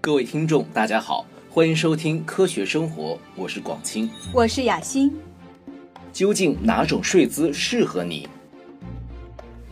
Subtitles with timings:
[0.00, 4.10] 各位听众，大家好，欢迎收听《科学生活》，我是广清。
[4.32, 5.16] 我是雅欣。
[6.12, 8.28] 究竟哪种睡姿适合你？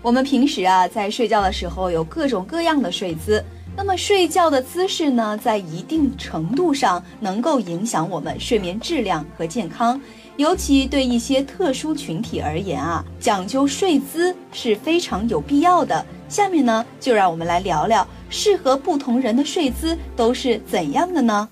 [0.01, 3.45] 我们平时啊，在睡觉的时候有各种各样的睡姿。
[3.77, 10.01] 那么睡觉的姿势呢，在一定程度上能够影响我们睡眠质量和健康。
[10.37, 16.05] 尤其对一些特殊群体而言啊，讲究睡姿是非常有必要的。
[16.29, 21.49] 下面呢，就让我们来聊聊适合不同人的睡姿都是怎样的呢？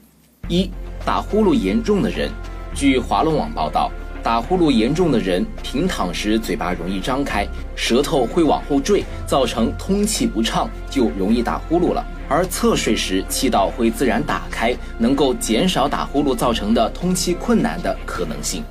[0.48, 0.70] 一、
[1.04, 2.30] 打呼噜严重的人。
[2.74, 3.90] 据华龙网报道，
[4.22, 12.04] 打呼噜严重的人平躺时嘴巴容易张开，舌头会往后坠，造成通气不畅，就容易打呼噜了。
[12.28, 18.62] 而侧睡时，气道会自然打开，能够减少打呼噜造成的通气困难的可能性。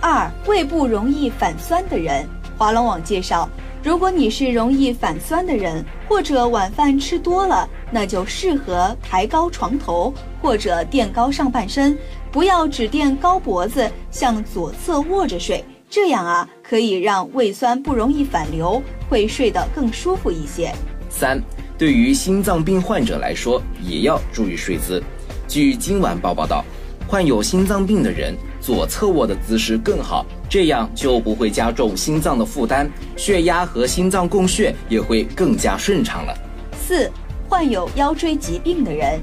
[0.00, 2.24] 二、胃部容易反酸的人。
[2.56, 3.48] 华龙网介绍，
[3.82, 10.12] 如果你是容易反酸的人，或者晚饭吃多了，那就适合抬高床头
[10.42, 11.96] 或者垫高上半身，
[12.32, 15.64] 不要只垫高脖子，向左侧卧着睡。
[15.88, 20.70] 这样啊，可以让胃酸不容易反流，会睡得更舒服一些。
[21.08, 21.40] 三、
[21.78, 25.02] 对于心脏病患者来说，也要注意睡姿。
[25.46, 26.62] 据今晚报报道，
[27.06, 28.34] 患有心脏病的人
[28.68, 36.36] 左侧卧的姿势更好，这样就不会加重心脏的负担，血压和心脏供血也会更加顺畅了。
[36.78, 37.10] 四、
[37.48, 39.18] 患有腰椎疾病的人。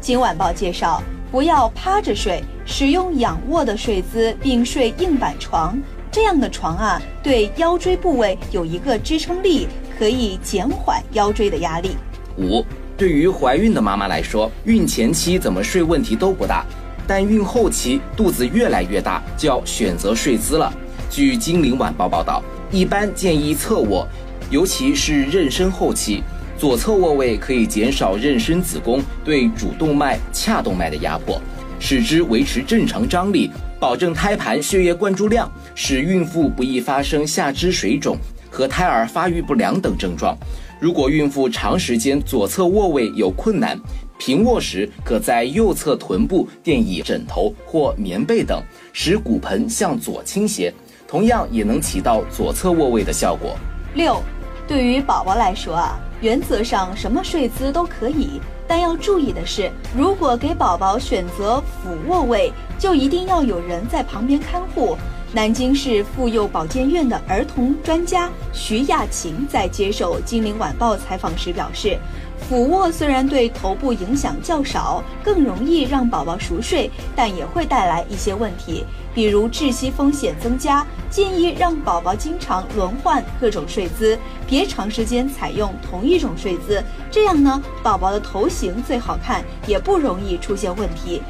[0.00, 5.76] 今晚报介绍，不要趴着睡，使用仰卧的睡姿，并睡硬板床。
[6.12, 9.66] 这样的床啊，对腰椎部位有一个支撑力，
[9.98, 11.96] 可以减缓腰椎的压力。
[12.38, 12.64] 五、
[12.96, 16.64] 对于怀孕的妈妈来说，孕前期怎么睡问题都不大，
[17.06, 20.72] 但孕后期肚子越来越大，就要选择睡姿了。
[21.10, 24.06] 据《金陵晚报》报道，一般建议侧卧，
[24.50, 26.22] 尤其是妊娠后期，
[26.58, 31.40] 左侧卧位可以减少妊娠子宫对主动脉、髂动脉的压迫，
[31.78, 38.16] 使之维持正常张力，保证胎盘血液灌注量，使孕妇不易发生下肢水肿
[38.50, 40.36] 和胎儿发育不良等症状。
[40.84, 43.80] 如果孕妇长时间左侧卧位有困难，
[44.18, 48.62] 平卧时可在右侧臀部垫以枕头或棉被等，
[48.92, 50.70] 使骨盆向左倾斜，
[51.08, 53.56] 同样也能起到左侧卧位的效果。
[53.94, 54.20] 六，
[54.68, 64.98] 对于宝宝来说啊，原则上什么睡姿都可以，但要注意的是，如果给宝宝选择俯卧位，就一定要有人在旁边看护。
[65.34, 71.98] 南京市妇幼保健院的儿童专家徐亚琴在接受《金陵晚报》采访时表示，
[72.38, 80.86] 俯卧虽然对头部影响较少，更容易让宝宝熟睡，但也会带来一些问题，比如窒息风险增加。
[81.10, 84.16] 建议让宝宝经常轮换各种睡姿，
[84.46, 86.80] 别长时间采用同一种睡姿，
[87.10, 91.20] 这样呢，宝宝的头型最好看，也不容易出现问题。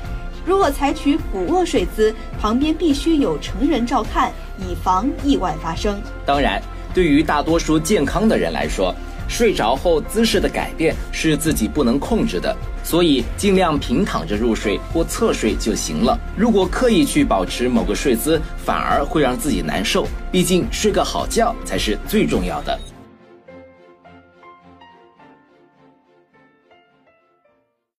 [0.46, 6.00] 如果采取俯卧睡姿，旁边必须有成人照看，以防意外发生。
[6.26, 6.62] 当然，
[6.92, 8.94] 对于大多数健康的人来说，
[9.26, 16.18] 睡着后姿势的改变是自己不能控制的，所以尽量平躺着入睡或侧睡就行了。
[16.36, 20.06] 如果刻意去保持某个睡姿，反而会让自己难受。
[20.30, 22.78] 毕竟睡个好觉才是最重要的。